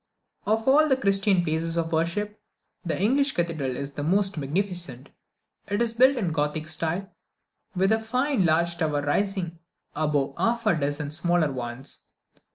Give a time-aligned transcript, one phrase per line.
[0.47, 2.41] Of all the Christian places of worship,
[2.83, 5.09] the English Cathedral is the most magnificent.
[5.67, 7.13] It is built in the Gothic style,
[7.75, 9.59] with a fine large tower rising
[9.95, 11.99] above half a dozen smaller ones.